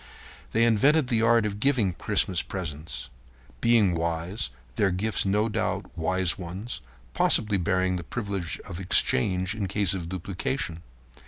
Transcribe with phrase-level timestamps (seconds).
[0.51, 3.09] They invented the art of giving Christmas presents.
[3.59, 6.81] Being wise, their gifts were no doubt wise ones,
[7.13, 10.81] possibly bearing the privilege of exchange in case of duplication.